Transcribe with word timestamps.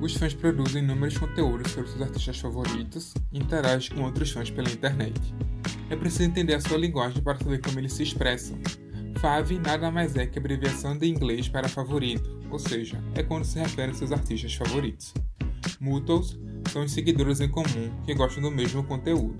Os 0.00 0.14
fãs 0.14 0.34
produzem 0.34 0.82
inúmeros 0.82 1.16
conteúdos 1.16 1.72
sobre 1.72 1.90
seus 1.90 2.02
artistas 2.02 2.38
favoritos 2.38 3.14
e 3.32 3.38
interagem 3.38 3.96
com 3.96 4.04
outros 4.04 4.30
fãs 4.30 4.50
pela 4.50 4.70
internet. 4.70 5.18
É 5.88 5.96
preciso 5.96 6.24
entender 6.24 6.54
a 6.54 6.60
sua 6.60 6.76
linguagem 6.76 7.22
para 7.22 7.38
saber 7.38 7.60
como 7.60 7.78
eles 7.78 7.94
se 7.94 8.02
expressam. 8.02 8.58
Fave 9.18 9.58
nada 9.58 9.90
mais 9.90 10.14
é 10.14 10.26
que 10.26 10.38
a 10.38 10.40
abreviação 10.40 10.96
de 10.96 11.08
inglês 11.08 11.48
para 11.48 11.68
favorito, 11.68 12.38
ou 12.50 12.58
seja, 12.58 13.02
é 13.14 13.22
quando 13.22 13.44
se 13.44 13.58
refere 13.58 13.88
aos 13.88 13.98
seus 13.98 14.12
artistas 14.12 14.54
favoritos. 14.54 15.14
Mutuals 15.80 16.38
são 16.70 16.84
os 16.84 16.92
seguidores 16.92 17.40
em 17.40 17.48
comum 17.48 17.90
que 18.04 18.14
gostam 18.14 18.42
do 18.42 18.50
mesmo 18.50 18.84
conteúdo. 18.84 19.36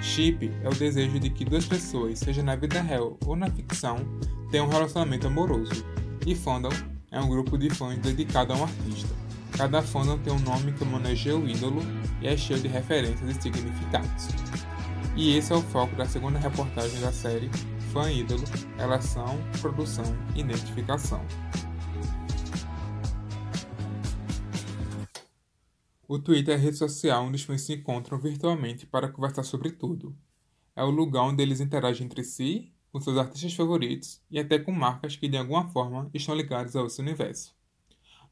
Ship 0.00 0.50
é 0.62 0.68
o 0.68 0.74
desejo 0.74 1.20
de 1.20 1.30
que 1.30 1.44
duas 1.44 1.64
pessoas, 1.64 2.18
seja 2.18 2.42
na 2.42 2.56
vida 2.56 2.82
real 2.82 3.16
ou 3.24 3.36
na 3.36 3.48
ficção, 3.48 3.96
tenham 4.50 4.66
um 4.66 4.70
relacionamento 4.70 5.28
amoroso. 5.28 5.84
E 6.26 6.34
fandom 6.34 6.72
é 7.10 7.20
um 7.20 7.28
grupo 7.28 7.56
de 7.56 7.70
fãs 7.70 7.98
dedicado 7.98 8.52
a 8.52 8.56
um 8.56 8.64
artista. 8.64 9.31
Cada 9.56 9.82
fandom 9.82 10.18
tem 10.18 10.32
um 10.32 10.38
nome 10.40 10.72
que 10.72 10.82
homenageia 10.82 11.36
o 11.36 11.48
ídolo 11.48 11.82
e 12.20 12.26
é 12.26 12.36
cheio 12.36 12.60
de 12.60 12.68
referências 12.68 13.36
e 13.36 13.42
significados. 13.42 14.28
E 15.14 15.36
esse 15.36 15.52
é 15.52 15.56
o 15.56 15.60
foco 15.60 15.94
da 15.94 16.06
segunda 16.06 16.38
reportagem 16.38 17.00
da 17.00 17.12
série 17.12 17.50
Fã 17.92 18.10
Ídolo, 18.10 18.44
Relação, 18.78 19.38
Produção 19.60 20.04
e 20.34 20.40
Identificação. 20.40 21.22
O 26.08 26.18
Twitter 26.18 26.54
é 26.54 26.58
a 26.58 26.60
rede 26.60 26.76
social 26.76 27.24
onde 27.24 27.36
os 27.36 27.42
fãs 27.42 27.60
se 27.60 27.74
encontram 27.74 28.18
virtualmente 28.18 28.86
para 28.86 29.08
conversar 29.08 29.42
sobre 29.42 29.70
tudo. 29.70 30.16
É 30.74 30.82
o 30.82 30.90
lugar 30.90 31.24
onde 31.24 31.42
eles 31.42 31.60
interagem 31.60 32.06
entre 32.06 32.24
si, 32.24 32.72
com 32.90 33.00
seus 33.00 33.16
artistas 33.16 33.54
favoritos 33.54 34.20
e 34.30 34.38
até 34.38 34.58
com 34.58 34.72
marcas 34.72 35.16
que 35.16 35.28
de 35.28 35.36
alguma 35.36 35.68
forma 35.68 36.10
estão 36.12 36.34
ligadas 36.34 36.74
a 36.74 36.82
esse 36.84 37.00
universo. 37.00 37.54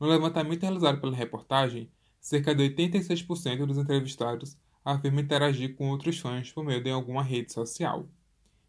No 0.00 0.06
levantamento 0.06 0.62
realizado 0.62 0.98
pela 0.98 1.14
reportagem, 1.14 1.90
cerca 2.18 2.54
de 2.54 2.62
86% 2.70 3.66
dos 3.66 3.76
entrevistados 3.76 4.56
afirmam 4.82 5.20
interagir 5.20 5.76
com 5.76 5.90
outros 5.90 6.18
fãs 6.18 6.50
por 6.50 6.64
meio 6.64 6.82
de 6.82 6.90
alguma 6.90 7.22
rede 7.22 7.52
social. 7.52 8.08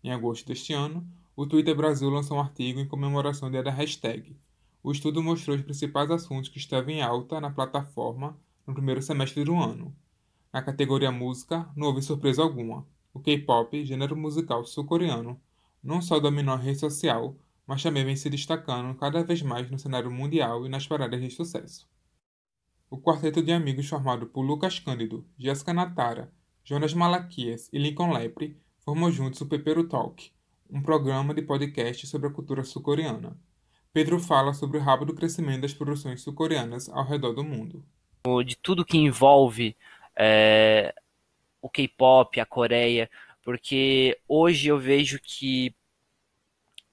Em 0.03 0.11
agosto 0.11 0.45
deste 0.45 0.73
ano, 0.73 1.07
o 1.33 1.47
Twitter 1.47 1.73
Brasil 1.73 2.09
lançou 2.09 2.35
um 2.35 2.41
artigo 2.41 2.81
em 2.81 2.87
comemoração 2.87 3.49
da 3.49 3.71
hashtag. 3.71 4.35
O 4.83 4.91
estudo 4.91 5.23
mostrou 5.23 5.55
os 5.55 5.63
principais 5.63 6.11
assuntos 6.11 6.49
que 6.49 6.57
estavam 6.57 6.89
em 6.89 7.01
alta 7.01 7.39
na 7.39 7.49
plataforma 7.49 8.37
no 8.67 8.73
primeiro 8.73 9.01
semestre 9.01 9.45
do 9.45 9.55
ano. 9.55 9.95
Na 10.51 10.61
categoria 10.61 11.13
música, 11.13 11.65
não 11.77 11.87
houve 11.87 12.01
surpresa 12.01 12.41
alguma. 12.41 12.85
O 13.13 13.21
K-pop, 13.21 13.85
gênero 13.85 14.17
musical 14.17 14.65
sul-coreano, 14.65 15.39
não 15.81 16.01
só 16.01 16.19
dominou 16.19 16.55
a 16.55 16.57
rede 16.57 16.79
social, 16.79 17.37
mas 17.65 17.83
também 17.83 18.05
vem 18.05 18.15
se 18.15 18.29
destacando 18.29 18.97
cada 18.97 19.23
vez 19.23 19.41
mais 19.41 19.69
no 19.69 19.79
cenário 19.79 20.11
mundial 20.11 20.65
e 20.65 20.69
nas 20.69 20.87
paradas 20.87 21.21
de 21.21 21.29
sucesso. 21.29 21.89
O 22.89 22.97
quarteto 22.97 23.41
de 23.41 23.51
amigos 23.51 23.87
formado 23.87 24.27
por 24.27 24.41
Lucas 24.41 24.79
Cândido, 24.79 25.25
Jéssica 25.37 25.73
Natara, 25.73 26.31
Jonas 26.63 26.93
Malaquias 26.93 27.69
e 27.71 27.77
Lincoln 27.77 28.11
Lepre 28.11 28.57
formou 28.79 29.11
juntos 29.11 29.41
o 29.41 29.45
Pepero 29.45 29.87
Talk, 29.87 30.31
um 30.69 30.81
programa 30.81 31.33
de 31.33 31.41
podcast 31.41 32.07
sobre 32.07 32.27
a 32.27 32.31
cultura 32.31 32.63
sul-coreana. 32.63 33.37
Pedro 33.93 34.19
fala 34.19 34.53
sobre 34.53 34.77
o 34.77 34.81
rápido 34.81 35.13
crescimento 35.13 35.61
das 35.61 35.73
produções 35.73 36.21
sul-coreanas 36.21 36.89
ao 36.89 37.05
redor 37.05 37.33
do 37.33 37.43
mundo 37.43 37.85
de 38.45 38.55
tudo 38.55 38.85
que 38.85 38.97
envolve 38.97 39.75
é, 40.15 40.93
o 41.61 41.69
K-pop, 41.69 42.39
a 42.39 42.45
Coreia, 42.45 43.09
porque 43.43 44.17
hoje 44.27 44.67
eu 44.67 44.77
vejo 44.77 45.19
que 45.21 45.73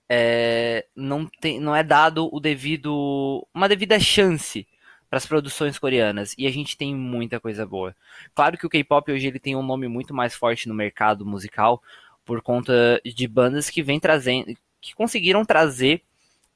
é, 0.09 0.87
não, 0.97 1.27
tem, 1.41 1.61
não 1.61 1.75
é 1.77 1.83
dado 1.83 2.28
o 2.33 2.41
devido 2.41 3.47
uma 3.53 3.69
devida 3.69 4.01
chance 4.01 4.67
para 5.09 5.17
as 5.17 5.27
produções 5.27 5.78
coreanas 5.78 6.34
e 6.37 6.47
a 6.47 6.50
gente 6.50 6.77
tem 6.77 6.95
muita 6.95 7.41
coisa 7.41 7.67
boa. 7.67 7.95
Claro 8.34 8.56
que 8.59 8.67
o 8.67 8.70
K-pop 8.70 9.11
hoje 9.11 9.27
ele 9.27 9.39
tem 9.39 9.56
um 9.56 9.62
nome 9.62 9.89
muito 9.89 10.15
mais 10.15 10.34
forte 10.34 10.69
no 10.69 10.75
mercado 10.75 11.25
musical 11.25 11.83
por 12.25 12.43
conta 12.43 13.00
de 13.05 13.27
bandas 13.27 13.71
que 13.71 13.82
vem 13.82 13.99
trazendo, 13.99 14.55
que 14.81 14.94
conseguiram 14.94 15.44
trazer 15.44 16.03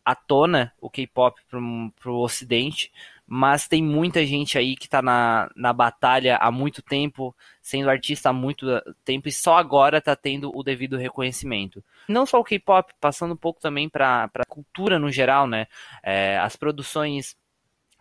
à 0.05 0.15
tona 0.15 0.73
o 0.81 0.91
K-pop 0.91 1.41
para 1.49 2.11
o 2.11 2.21
Ocidente 2.21 2.91
mas 3.35 3.67
tem 3.67 3.83
muita 3.83 4.27
gente 4.27 4.59
aí 4.59 4.77
que 4.77 4.85
está 4.85 5.01
na, 5.01 5.51
na 5.57 5.73
batalha 5.73 6.37
há 6.37 6.51
muito 6.51 6.83
tempo, 6.83 7.35
sendo 7.63 7.89
artista 7.89 8.29
há 8.29 8.33
muito 8.33 8.67
tempo 9.07 9.27
e 9.27 9.33
só 9.33 9.57
agora 9.57 9.97
está 9.97 10.15
tendo 10.15 10.55
o 10.55 10.63
devido 10.63 10.99
reconhecimento. 10.99 11.83
Não 12.07 12.27
só 12.27 12.39
o 12.39 12.45
K-pop, 12.45 12.93
passando 13.01 13.33
um 13.33 13.37
pouco 13.37 13.59
também 13.59 13.89
para 13.89 14.31
a 14.35 14.45
cultura 14.45 14.99
no 14.99 15.11
geral, 15.11 15.47
né? 15.47 15.67
É, 16.03 16.37
as 16.41 16.57
produções 16.57 17.35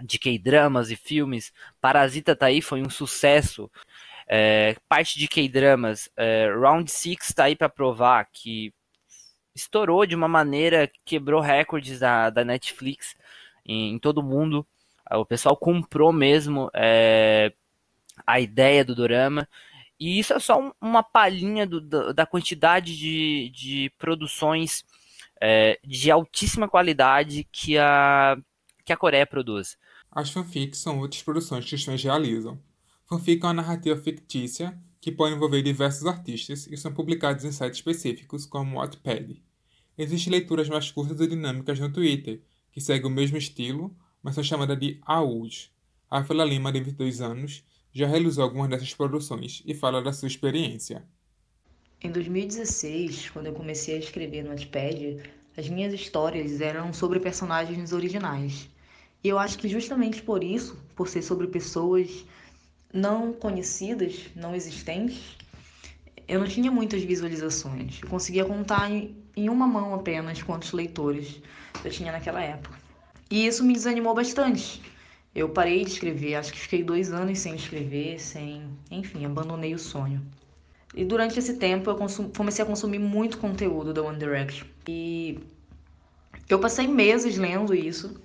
de 0.03 0.19
K-dramas 0.19 0.91
e 0.91 0.97
filmes, 0.97 1.53
Parasita 1.79 2.35
tá 2.35 2.47
aí, 2.47 2.61
foi 2.61 2.81
um 2.81 2.89
sucesso. 2.89 3.71
É, 4.27 4.75
parte 4.89 5.17
de 5.17 5.29
K-dramas, 5.29 6.09
é, 6.17 6.51
Round 6.53 6.91
6 6.91 7.17
está 7.21 7.45
aí 7.45 7.55
para 7.55 7.69
provar 7.69 8.27
que 8.33 8.73
estourou 9.55 10.05
de 10.05 10.15
uma 10.15 10.27
maneira 10.27 10.87
que 10.87 10.99
quebrou 11.05 11.41
recordes 11.41 11.99
da, 11.99 12.29
da 12.29 12.43
Netflix 12.43 13.15
em, 13.65 13.93
em 13.93 13.99
todo 13.99 14.19
o 14.19 14.23
mundo. 14.23 14.65
O 15.11 15.25
pessoal 15.25 15.57
comprou 15.57 16.13
mesmo 16.13 16.69
é, 16.73 17.53
a 18.25 18.39
ideia 18.39 18.85
do 18.85 18.95
dorama. 18.95 19.47
E 19.99 20.17
isso 20.17 20.33
é 20.33 20.39
só 20.39 20.73
uma 20.81 21.03
palhinha 21.03 21.67
do, 21.67 22.13
da 22.13 22.25
quantidade 22.25 22.97
de, 22.97 23.51
de 23.53 23.91
produções 23.97 24.83
é, 25.39 25.79
de 25.83 26.09
altíssima 26.09 26.67
qualidade 26.67 27.47
que 27.51 27.77
a, 27.77 28.37
que 28.85 28.93
a 28.93 28.97
Coreia 28.97 29.27
produz. 29.27 29.77
As 30.09 30.29
fanfics 30.29 30.79
são 30.79 30.99
outras 30.99 31.21
produções 31.21 31.65
que 31.65 31.75
os 31.75 31.83
fãs 31.83 32.03
realizam. 32.03 32.59
Fanfic 33.05 33.43
é 33.43 33.47
uma 33.47 33.53
narrativa 33.53 33.99
fictícia 34.01 34.77
que 35.01 35.11
pode 35.11 35.33
envolver 35.33 35.63
diversos 35.63 36.05
artistas 36.05 36.67
e 36.67 36.77
são 36.77 36.93
publicados 36.93 37.43
em 37.43 37.51
sites 37.51 37.79
específicos 37.79 38.45
como 38.45 38.77
o 38.77 38.79
Wattpad. 38.79 39.41
Existem 39.97 40.31
leituras 40.31 40.69
mais 40.69 40.91
curtas 40.91 41.19
e 41.19 41.27
dinâmicas 41.27 41.79
no 41.79 41.91
Twitter, 41.91 42.41
que 42.71 42.79
seguem 42.79 43.07
o 43.07 43.13
mesmo 43.13 43.35
estilo, 43.35 43.93
mas 44.21 44.35
são 44.35 44.43
chamadas 44.43 44.79
de 44.79 45.01
AUD. 45.01 45.71
Rafaela 46.09 46.45
Lima, 46.45 46.71
de 46.71 46.81
22 46.81 47.19
anos, 47.19 47.63
já 47.91 48.05
realizou 48.05 48.43
algumas 48.43 48.69
dessas 48.69 48.93
produções 48.93 49.63
e 49.65 49.73
fala 49.73 50.03
da 50.03 50.13
sua 50.13 50.27
experiência. 50.27 51.03
Em 51.99 52.11
2016, 52.11 53.31
quando 53.31 53.47
eu 53.47 53.53
comecei 53.53 53.95
a 53.95 53.99
escrever 53.99 54.43
no 54.43 54.49
Wattpad, 54.49 55.19
as 55.57 55.67
minhas 55.67 55.93
histórias 55.93 56.61
eram 56.61 56.93
sobre 56.93 57.19
personagens 57.19 57.91
originais. 57.91 58.69
E 59.23 59.27
eu 59.27 59.39
acho 59.39 59.57
que 59.57 59.67
justamente 59.67 60.21
por 60.21 60.43
isso, 60.43 60.77
por 60.95 61.07
ser 61.07 61.21
sobre 61.23 61.47
pessoas 61.47 62.25
não 62.93 63.33
conhecidas, 63.33 64.29
não 64.35 64.55
existentes, 64.55 65.37
eu 66.27 66.39
não 66.39 66.47
tinha 66.47 66.71
muitas 66.71 67.03
visualizações. 67.03 67.99
Eu 68.01 68.09
conseguia 68.09 68.45
contar 68.45 68.89
em 68.91 69.49
uma 69.49 69.67
mão 69.67 69.93
apenas 69.93 70.41
quantos 70.41 70.71
leitores 70.71 71.41
eu 71.83 71.91
tinha 71.91 72.11
naquela 72.11 72.41
época. 72.41 72.77
E 73.29 73.45
isso 73.45 73.63
me 73.63 73.73
desanimou 73.73 74.13
bastante. 74.13 74.81
Eu 75.33 75.49
parei 75.49 75.85
de 75.85 75.91
escrever, 75.91 76.35
acho 76.35 76.51
que 76.51 76.59
fiquei 76.59 76.83
dois 76.83 77.13
anos 77.13 77.39
sem 77.39 77.55
escrever, 77.55 78.19
sem. 78.19 78.63
Enfim, 78.89 79.25
abandonei 79.25 79.73
o 79.73 79.79
sonho. 79.79 80.21
E 80.93 81.05
durante 81.05 81.39
esse 81.39 81.53
tempo 81.53 81.89
eu 81.89 81.95
consum... 81.95 82.29
comecei 82.29 82.63
a 82.63 82.67
consumir 82.67 82.99
muito 82.99 83.37
conteúdo 83.37 83.93
da 83.93 84.01
One 84.01 84.19
Direction. 84.19 84.67
E 84.87 85.39
eu 86.49 86.59
passei 86.59 86.85
meses 86.87 87.37
lendo 87.37 87.73
isso. 87.73 88.19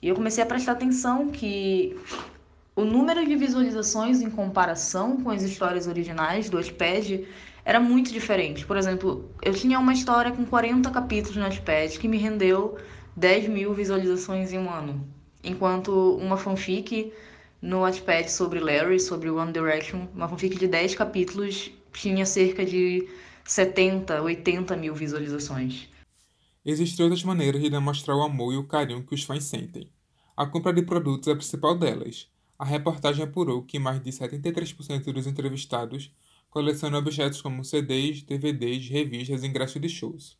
E 0.00 0.08
eu 0.08 0.14
comecei 0.14 0.42
a 0.42 0.46
prestar 0.46 0.72
atenção 0.72 1.28
que 1.28 1.94
o 2.74 2.84
número 2.84 3.26
de 3.26 3.36
visualizações 3.36 4.22
em 4.22 4.30
comparação 4.30 5.22
com 5.22 5.30
as 5.30 5.42
histórias 5.42 5.86
originais 5.86 6.48
do 6.48 6.56
Wattpad 6.56 7.26
era 7.64 7.78
muito 7.78 8.12
diferente. 8.12 8.64
Por 8.64 8.76
exemplo, 8.76 9.30
eu 9.42 9.52
tinha 9.52 9.78
uma 9.78 9.92
história 9.92 10.32
com 10.32 10.44
40 10.44 10.90
capítulos 10.90 11.36
no 11.36 11.42
Wattpad 11.42 11.98
que 11.98 12.08
me 12.08 12.16
rendeu 12.16 12.78
10 13.16 13.48
mil 13.48 13.74
visualizações 13.74 14.52
em 14.52 14.58
um 14.58 14.70
ano. 14.70 15.06
Enquanto 15.44 16.16
uma 16.16 16.36
fanfic 16.36 17.12
no 17.60 17.80
Wattpad 17.80 18.30
sobre 18.30 18.58
Larry, 18.58 18.98
sobre 18.98 19.30
One 19.30 19.52
Direction, 19.52 20.06
uma 20.14 20.28
fanfic 20.28 20.58
de 20.58 20.66
10 20.66 20.94
capítulos, 20.94 21.70
tinha 21.92 22.24
cerca 22.24 22.64
de 22.64 23.06
70, 23.44 24.22
80 24.22 24.76
mil 24.76 24.94
visualizações. 24.94 25.88
Existem 26.64 27.04
outras 27.04 27.22
maneiras 27.22 27.60
de 27.60 27.68
demonstrar 27.68 28.16
o 28.16 28.22
amor 28.22 28.54
e 28.54 28.56
o 28.56 28.66
carinho 28.66 29.04
que 29.04 29.14
os 29.14 29.24
fãs 29.24 29.44
sentem. 29.44 29.90
A 30.34 30.46
compra 30.46 30.72
de 30.72 30.82
produtos 30.82 31.28
é 31.28 31.32
a 31.32 31.36
principal 31.36 31.76
delas. 31.76 32.31
A 32.62 32.64
reportagem 32.64 33.24
apurou 33.24 33.64
que 33.64 33.76
mais 33.76 34.00
de 34.00 34.12
73% 34.12 35.12
dos 35.12 35.26
entrevistados 35.26 36.14
colecionam 36.48 37.00
objetos 37.00 37.42
como 37.42 37.64
CDs, 37.64 38.22
DVDs, 38.22 38.88
revistas 38.88 39.42
e 39.42 39.48
ingressos 39.48 39.82
de 39.82 39.88
shows. 39.88 40.38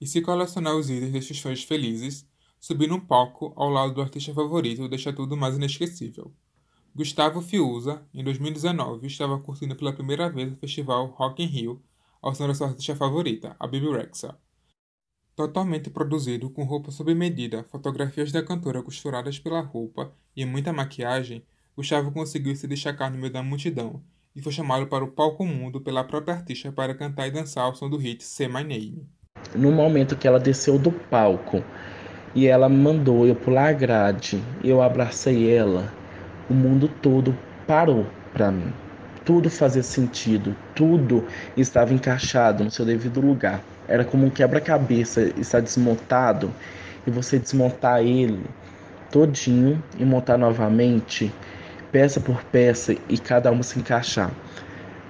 E 0.00 0.06
se 0.06 0.22
colecionar 0.22 0.76
os 0.76 0.88
itens 0.88 1.10
destes 1.10 1.40
fãs 1.40 1.64
felizes, 1.64 2.24
subir 2.60 2.88
num 2.88 3.00
palco 3.00 3.52
ao 3.56 3.68
lado 3.68 3.92
do 3.92 4.00
artista 4.00 4.32
favorito 4.32 4.88
deixa 4.88 5.12
tudo 5.12 5.36
mais 5.36 5.56
inesquecível. 5.56 6.32
Gustavo 6.94 7.42
Fiuza, 7.42 8.06
em 8.14 8.22
2019, 8.22 9.08
estava 9.08 9.36
curtindo 9.40 9.74
pela 9.74 9.92
primeira 9.92 10.30
vez 10.30 10.52
o 10.52 10.56
festival 10.58 11.06
Rock 11.06 11.42
in 11.42 11.46
Rio 11.46 11.82
ao 12.22 12.36
som 12.36 12.46
da 12.46 12.54
sua 12.54 12.68
artista 12.68 12.94
favorita, 12.94 13.56
a 13.58 13.66
Bibi 13.66 13.90
Rexa. 13.90 14.38
Totalmente 15.40 15.88
produzido 15.88 16.50
com 16.50 16.64
roupa 16.64 16.90
sob 16.90 17.14
medida, 17.14 17.64
fotografias 17.70 18.30
da 18.30 18.42
cantora 18.42 18.82
costuradas 18.82 19.38
pela 19.38 19.62
roupa 19.62 20.12
e 20.36 20.44
muita 20.44 20.70
maquiagem, 20.70 21.42
Gustavo 21.74 22.12
conseguiu 22.12 22.54
se 22.54 22.68
destacar 22.68 23.10
no 23.10 23.16
meio 23.16 23.32
da 23.32 23.42
multidão 23.42 24.02
e 24.36 24.42
foi 24.42 24.52
chamado 24.52 24.86
para 24.86 25.02
o 25.02 25.10
palco 25.10 25.46
mundo 25.46 25.80
pela 25.80 26.04
própria 26.04 26.34
artista 26.34 26.70
para 26.70 26.94
cantar 26.94 27.26
e 27.26 27.30
dançar 27.30 27.64
ao 27.64 27.74
som 27.74 27.88
do 27.88 27.96
hit 27.96 28.22
Say 28.22 28.48
My 28.48 28.62
Name. 28.62 29.06
No 29.54 29.72
momento 29.72 30.14
que 30.14 30.28
ela 30.28 30.38
desceu 30.38 30.78
do 30.78 30.92
palco 30.92 31.64
e 32.34 32.46
ela 32.46 32.68
mandou 32.68 33.26
eu 33.26 33.34
pular 33.34 33.70
a 33.70 33.72
grade, 33.72 34.44
eu 34.62 34.82
abracei 34.82 35.50
ela, 35.50 35.90
o 36.50 36.52
mundo 36.52 36.86
todo 37.00 37.34
parou 37.66 38.06
para 38.34 38.52
mim. 38.52 38.70
Tudo 39.24 39.48
fazia 39.48 39.82
sentido, 39.82 40.54
tudo 40.74 41.26
estava 41.56 41.94
encaixado 41.94 42.62
no 42.62 42.70
seu 42.70 42.84
devido 42.84 43.22
lugar. 43.22 43.64
Era 43.90 44.04
como 44.04 44.24
um 44.24 44.30
quebra-cabeça 44.30 45.22
estar 45.36 45.60
desmontado 45.60 46.50
e 47.04 47.10
você 47.10 47.38
desmontar 47.40 48.00
ele 48.00 48.38
todinho 49.10 49.82
e 49.98 50.04
montar 50.04 50.38
novamente, 50.38 51.30
peça 51.90 52.20
por 52.20 52.40
peça 52.44 52.94
e 53.08 53.18
cada 53.18 53.50
uma 53.50 53.64
se 53.64 53.80
encaixar. 53.80 54.30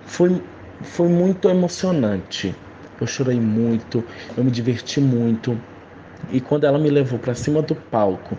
Foi, 0.07 0.43
foi 0.83 1.09
muito 1.09 1.51
emocionante. 1.51 2.55
Eu 2.99 3.07
chorei 3.07 3.39
muito, 3.39 4.03
eu 4.37 4.43
me 4.43 4.51
diverti 4.51 4.99
muito. 4.99 5.57
E 6.33 6.41
quando 6.41 6.65
ela 6.65 6.79
me 6.79 6.89
levou 6.89 7.19
para 7.19 7.35
cima 7.35 7.61
do 7.61 7.75
palco, 7.75 8.39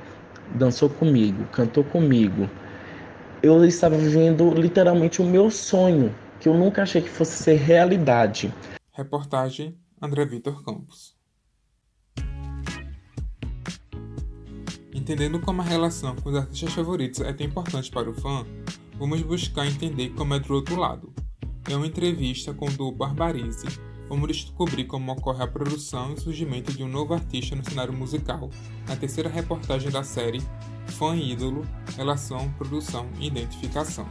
dançou 0.55 0.89
comigo, 0.89 1.45
cantou 1.51 1.83
comigo, 1.83 2.49
eu 3.43 3.63
estava 3.65 3.95
vivendo 3.95 4.53
literalmente 4.53 5.21
o 5.21 5.25
meu 5.25 5.49
sonho, 5.49 6.13
que 6.39 6.47
eu 6.47 6.53
nunca 6.53 6.83
achei 6.83 7.01
que 7.01 7.09
fosse 7.09 7.33
ser 7.33 7.55
realidade. 7.55 8.51
Reportagem 8.93 9.80
André 10.01 10.25
Vitor 10.25 10.63
Campos. 10.63 11.15
Entendendo 14.91 15.39
como 15.39 15.61
a 15.61 15.63
relação 15.63 16.15
com 16.15 16.29
os 16.29 16.35
artistas 16.35 16.73
favoritos 16.73 17.21
é 17.21 17.31
tão 17.31 17.45
importante 17.45 17.91
para 17.91 18.09
o 18.09 18.13
fã, 18.13 18.43
vamos 18.97 19.21
buscar 19.21 19.67
entender 19.67 20.09
como 20.15 20.33
é 20.33 20.39
do 20.39 20.55
outro 20.55 20.75
lado. 20.75 21.13
Em 21.69 21.75
uma 21.75 21.85
entrevista 21.85 22.51
com 22.51 22.65
o 22.65 22.71
duo 22.71 22.91
Barbarize, 22.91 23.67
vamos 24.09 24.27
descobrir 24.29 24.85
como 24.85 25.11
ocorre 25.11 25.43
a 25.43 25.47
produção 25.47 26.13
e 26.13 26.19
surgimento 26.19 26.73
de 26.73 26.83
um 26.83 26.87
novo 26.87 27.13
artista 27.13 27.55
no 27.55 27.63
cenário 27.63 27.93
musical, 27.93 28.49
na 28.87 28.95
terceira 28.95 29.29
reportagem 29.29 29.91
da 29.91 30.03
série 30.03 30.41
Fã 30.87 31.15
Ídolo, 31.15 31.63
Relação, 31.95 32.51
Produção 32.53 33.07
e 33.19 33.27
Identificação. 33.27 34.07